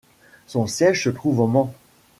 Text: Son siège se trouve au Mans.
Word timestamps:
Son 0.47 0.65
siège 0.65 1.03
se 1.03 1.09
trouve 1.11 1.41
au 1.41 1.47
Mans. 1.47 1.75